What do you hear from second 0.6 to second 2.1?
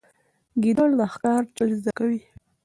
ګیدړ د ښکار چل زده